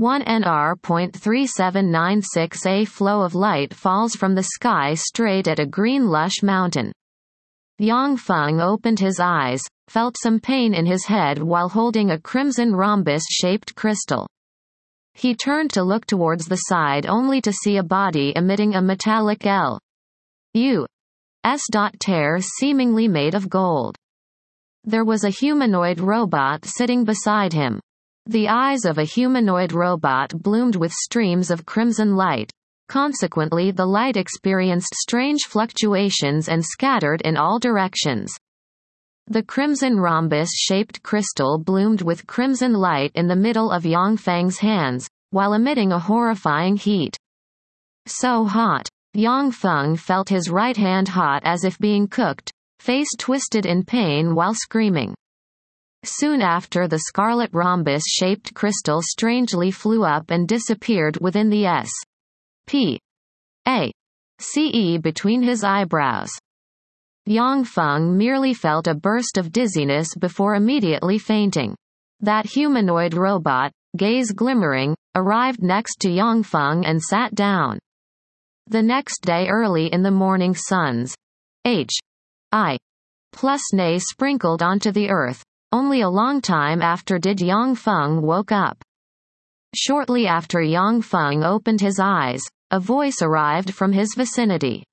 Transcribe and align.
1 0.00 0.24
NR.3796 0.24 2.66
A 2.66 2.84
flow 2.86 3.20
of 3.20 3.34
light 3.34 3.74
falls 3.74 4.14
from 4.14 4.34
the 4.34 4.44
sky 4.44 4.94
straight 4.94 5.46
at 5.46 5.58
a 5.58 5.66
green 5.66 6.08
lush 6.08 6.42
mountain. 6.42 6.90
Yang 7.78 8.16
Feng 8.16 8.62
opened 8.62 8.98
his 8.98 9.20
eyes, 9.20 9.62
felt 9.88 10.16
some 10.18 10.40
pain 10.40 10.72
in 10.72 10.86
his 10.86 11.04
head 11.04 11.42
while 11.42 11.68
holding 11.68 12.12
a 12.12 12.18
crimson 12.18 12.74
rhombus-shaped 12.74 13.74
crystal. 13.74 14.26
He 15.12 15.34
turned 15.34 15.70
to 15.72 15.82
look 15.82 16.06
towards 16.06 16.46
the 16.46 16.56
side 16.56 17.04
only 17.04 17.42
to 17.42 17.52
see 17.52 17.76
a 17.76 17.82
body 17.82 18.32
emitting 18.34 18.76
a 18.76 18.80
metallic 18.80 19.44
L. 19.44 19.78
U. 20.54 20.86
S. 21.44 21.60
Tear 21.98 22.38
seemingly 22.40 23.06
made 23.06 23.34
of 23.34 23.50
gold. 23.50 23.98
There 24.82 25.04
was 25.04 25.24
a 25.24 25.28
humanoid 25.28 26.00
robot 26.00 26.64
sitting 26.64 27.04
beside 27.04 27.52
him. 27.52 27.80
The 28.30 28.46
eyes 28.46 28.84
of 28.84 28.96
a 28.96 29.02
humanoid 29.02 29.72
robot 29.72 30.40
bloomed 30.40 30.76
with 30.76 30.92
streams 30.92 31.50
of 31.50 31.66
crimson 31.66 32.14
light. 32.14 32.48
Consequently 32.88 33.72
the 33.72 33.86
light 33.86 34.16
experienced 34.16 34.94
strange 34.94 35.46
fluctuations 35.46 36.48
and 36.48 36.64
scattered 36.64 37.22
in 37.22 37.36
all 37.36 37.58
directions. 37.58 38.32
The 39.26 39.42
crimson 39.42 39.98
rhombus-shaped 39.98 41.02
crystal 41.02 41.58
bloomed 41.58 42.02
with 42.02 42.24
crimson 42.28 42.74
light 42.74 43.10
in 43.16 43.26
the 43.26 43.34
middle 43.34 43.72
of 43.72 43.84
Yang 43.84 44.18
Feng's 44.18 44.58
hands, 44.58 45.08
while 45.30 45.54
emitting 45.54 45.90
a 45.90 45.98
horrifying 45.98 46.76
heat. 46.76 47.16
So 48.06 48.44
hot. 48.44 48.88
Yang 49.12 49.50
Feng 49.50 49.96
felt 49.96 50.28
his 50.28 50.48
right 50.48 50.76
hand 50.76 51.08
hot 51.08 51.42
as 51.44 51.64
if 51.64 51.80
being 51.80 52.06
cooked, 52.06 52.52
face 52.78 53.10
twisted 53.18 53.66
in 53.66 53.82
pain 53.82 54.36
while 54.36 54.54
screaming. 54.54 55.16
Soon 56.04 56.40
after 56.40 56.88
the 56.88 57.00
scarlet 57.00 57.50
rhombus-shaped 57.52 58.54
crystal 58.54 59.00
strangely 59.02 59.70
flew 59.70 60.04
up 60.04 60.30
and 60.30 60.48
disappeared 60.48 61.18
within 61.20 61.50
the 61.50 61.66
S. 61.66 61.90
P. 62.66 62.98
A. 63.68 63.92
C. 64.38 64.68
E. 64.68 64.98
between 64.98 65.42
his 65.42 65.62
eyebrows. 65.62 66.30
Yang 67.26 67.64
Feng 67.64 68.16
merely 68.16 68.54
felt 68.54 68.86
a 68.86 68.94
burst 68.94 69.36
of 69.36 69.52
dizziness 69.52 70.14
before 70.14 70.54
immediately 70.54 71.18
fainting. 71.18 71.76
That 72.20 72.46
humanoid 72.46 73.12
robot, 73.12 73.70
gaze 73.96 74.32
glimmering, 74.32 74.96
arrived 75.14 75.62
next 75.62 75.96
to 76.00 76.10
Yang 76.10 76.44
Feng 76.44 76.86
and 76.86 77.02
sat 77.02 77.34
down. 77.34 77.78
The 78.68 78.82
next 78.82 79.20
day 79.20 79.48
early 79.48 79.86
in 79.92 80.02
the 80.02 80.10
morning 80.10 80.54
suns. 80.54 81.14
H. 81.66 81.90
I. 82.52 82.78
Plus 83.32 83.60
Nay 83.74 83.98
sprinkled 83.98 84.62
onto 84.62 84.90
the 84.90 85.10
earth, 85.10 85.42
only 85.72 86.00
a 86.00 86.08
long 86.08 86.40
time 86.40 86.82
after 86.82 87.18
did 87.18 87.40
Yang 87.40 87.76
Feng 87.76 88.22
woke 88.22 88.52
up. 88.52 88.82
Shortly 89.74 90.26
after 90.26 90.60
Yang 90.60 91.02
Feng 91.02 91.44
opened 91.44 91.80
his 91.80 92.00
eyes, 92.00 92.42
a 92.70 92.80
voice 92.80 93.22
arrived 93.22 93.72
from 93.72 93.92
his 93.92 94.14
vicinity. 94.16 94.84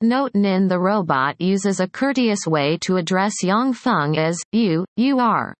Note 0.00 0.32
Nin 0.34 0.68
the 0.68 0.78
robot 0.78 1.40
uses 1.40 1.80
a 1.80 1.88
courteous 1.88 2.46
way 2.46 2.78
to 2.82 2.96
address 2.96 3.42
Yang 3.42 3.72
Feng 3.72 4.16
as, 4.16 4.38
you, 4.52 4.84
you 4.96 5.18
are. 5.18 5.52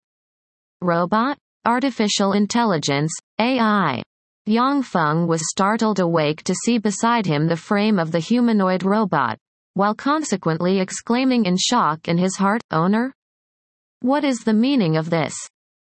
Robot? 0.80 1.36
Artificial 1.64 2.33
Intelligence, 2.33 3.12
AI. 3.41 4.00
Yang 4.47 4.83
Feng 4.83 5.27
was 5.27 5.50
startled 5.50 5.98
awake 5.98 6.45
to 6.45 6.55
see 6.55 6.78
beside 6.78 7.27
him 7.27 7.48
the 7.48 7.56
frame 7.56 7.98
of 7.98 8.12
the 8.12 8.20
humanoid 8.20 8.84
robot, 8.84 9.36
while 9.75 9.95
consequently 9.95 10.78
exclaiming 10.78 11.45
in 11.45 11.56
shock 11.58 12.06
in 12.06 12.17
his 12.17 12.36
heart, 12.36 12.62
owner? 12.70 13.12
What 14.01 14.23
is 14.23 14.45
the 14.45 14.53
meaning 14.53 14.97
of 14.97 15.11
this? 15.11 15.35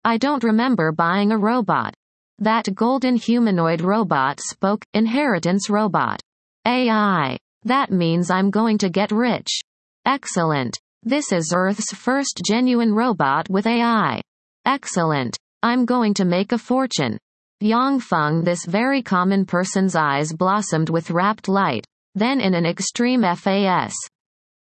I 0.03 0.17
don't 0.17 0.43
remember 0.43 0.91
buying 0.91 1.31
a 1.31 1.37
robot. 1.37 1.95
That 2.37 2.75
golden 2.75 3.15
humanoid 3.15 3.81
robot 3.81 4.39
spoke, 4.39 4.85
inheritance 4.93 5.67
robot. 5.67 6.21
AI. 6.67 7.37
That 7.63 7.91
means 7.91 8.29
I'm 8.29 8.51
going 8.51 8.77
to 8.79 8.89
get 8.89 9.11
rich. 9.11 9.61
Excellent. 10.05 10.77
This 11.01 11.31
is 11.31 11.53
Earth's 11.55 11.91
first 11.91 12.41
genuine 12.45 12.93
robot 12.93 13.49
with 13.49 13.65
AI. 13.65 14.21
Excellent. 14.63 15.35
I'm 15.63 15.85
going 15.85 16.13
to 16.15 16.25
make 16.25 16.51
a 16.51 16.57
fortune. 16.59 17.17
Yang 17.61 18.01
Feng 18.01 18.43
this 18.43 18.65
very 18.65 19.01
common 19.01 19.45
person's 19.45 19.95
eyes 19.95 20.31
blossomed 20.33 20.89
with 20.89 21.09
rapt 21.09 21.47
light, 21.47 21.85
then 22.13 22.39
in 22.39 22.53
an 22.53 22.65
extreme 22.65 23.23
FAS. 23.23 23.95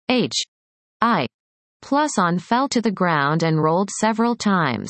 H. 0.08 0.44
I. 1.02 1.28
Plus 1.84 2.18
on 2.18 2.40
fell 2.40 2.70
to 2.70 2.82
the 2.82 2.90
ground 2.90 3.44
and 3.44 3.62
rolled 3.62 3.90
several 3.90 4.38
times. 4.38 4.90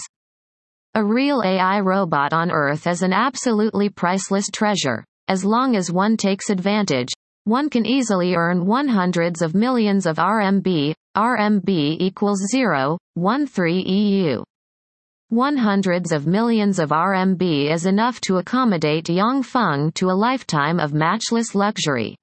A 0.94 1.04
real 1.04 1.42
AI 1.44 1.80
robot 1.80 2.34
on 2.34 2.52
Earth 2.52 2.86
is 2.86 3.02
an 3.02 3.12
absolutely 3.12 3.90
priceless 3.90 4.48
treasure. 4.54 5.04
As 5.28 5.44
long 5.44 5.76
as 5.76 5.92
one 5.92 6.18
takes 6.18 6.52
advantage, 6.52 7.12
one 7.46 7.72
can 7.72 7.88
easily 7.88 8.36
earn 8.36 8.68
one 8.68 8.88
hundreds 8.88 9.42
of 9.42 9.56
millions 9.56 10.06
of 10.06 10.18
RMB, 10.18 10.94
RMB 11.18 11.98
equals 12.00 12.40
0, 12.52 13.00
13 13.18 13.88
EU. 13.88 14.44
One 15.30 15.58
hundreds 15.58 16.12
of 16.12 16.28
millions 16.28 16.78
of 16.78 16.90
RMB 16.90 17.72
is 17.72 17.88
enough 17.88 18.22
to 18.22 18.38
accommodate 18.38 19.10
Yang 19.10 19.42
Feng 19.42 19.92
to 19.94 20.12
a 20.12 20.20
lifetime 20.28 20.80
of 20.80 20.94
matchless 20.94 21.56
luxury. 21.56 22.16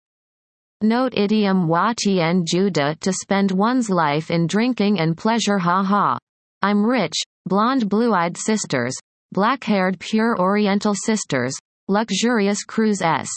Note 0.83 1.13
idiom 1.15 1.69
wa 1.69 1.93
tien 1.95 2.43
juda 2.43 2.99
to 3.01 3.13
spend 3.13 3.53
one's 3.53 3.91
life 3.91 4.31
in 4.31 4.47
drinking 4.47 4.99
and 4.99 5.15
pleasure 5.15 5.59
ha 5.59 5.83
ha. 5.83 6.17
I'm 6.63 6.83
rich, 6.83 7.13
blonde 7.45 7.87
blue-eyed 7.87 8.39
sisters, 8.39 8.95
black-haired 9.33 10.01
pure 10.01 10.41
oriental 10.41 10.95
sisters, 10.95 11.55
luxurious 11.89 12.65
cruise 12.65 13.03
s. 13.03 13.29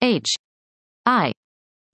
H. 0.00 0.24
I. 1.04 1.32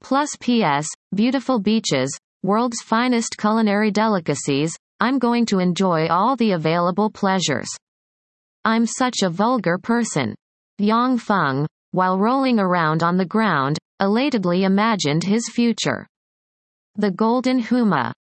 Plus 0.03 0.31
PS, 0.39 0.87
beautiful 1.13 1.59
beaches, 1.59 2.17
world's 2.45 2.81
finest 2.81 3.37
culinary 3.37 3.91
delicacies, 3.91 4.73
I'm 5.01 5.19
going 5.19 5.47
to 5.47 5.59
enjoy 5.59 6.07
all 6.07 6.37
the 6.37 6.53
available 6.53 7.11
pleasures. 7.11 7.69
I'm 8.65 8.87
such 8.87 9.23
a 9.25 9.31
vulgar 9.31 9.79
person. 9.79 10.37
Yang 10.79 11.19
Feng, 11.19 11.67
while 11.91 12.21
rolling 12.21 12.61
around 12.61 13.03
on 13.03 13.17
the 13.17 13.27
ground, 13.27 13.77
elatedly 14.01 14.65
imagined 14.65 15.25
his 15.25 15.49
future. 15.49 16.07
The 16.97 17.11
Golden 17.11 17.63
Huma. 17.63 18.13